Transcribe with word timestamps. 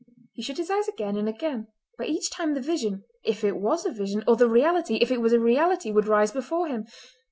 He 0.33 0.41
shut 0.41 0.57
his 0.57 0.71
eyes 0.71 0.87
again 0.87 1.15
and 1.15 1.29
again, 1.29 1.67
but 1.95 2.07
each 2.07 2.31
time 2.31 2.55
the 2.55 2.59
vision, 2.59 3.03
if 3.23 3.43
it 3.43 3.57
was 3.57 3.85
a 3.85 3.91
vision, 3.91 4.23
or 4.27 4.35
the 4.35 4.49
reality, 4.49 4.95
if 4.95 5.11
it 5.11 5.21
was 5.21 5.31
a 5.31 5.39
reality, 5.39 5.91
would 5.91 6.07
rise 6.07 6.31
before 6.31 6.65
him. 6.67 6.87